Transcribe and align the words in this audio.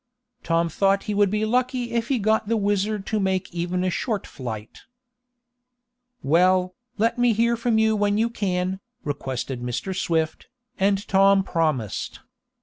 Tom 0.41 0.67
thought 0.67 1.03
he 1.03 1.13
would 1.13 1.29
be 1.29 1.45
lucky 1.45 1.91
if 1.91 2.07
he 2.07 2.17
got 2.17 2.47
the 2.47 2.57
WHIZZER 2.57 2.97
to 2.97 3.19
make 3.19 3.53
even 3.53 3.83
a 3.83 3.91
short 3.91 4.25
flight. 4.25 4.79
"Well, 6.23 6.73
let 6.97 7.19
me 7.19 7.33
hear 7.33 7.55
from 7.55 7.77
you 7.77 7.95
when 7.95 8.17
you 8.17 8.27
can," 8.31 8.79
requested 9.03 9.61
Mr. 9.61 9.95
Swift, 9.95 10.47
and 10.79 11.07
Tom 11.07 11.43
promised. 11.43 12.21